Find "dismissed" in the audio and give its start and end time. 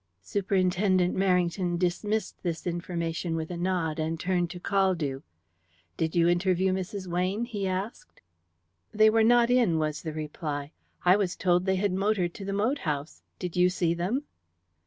1.77-2.41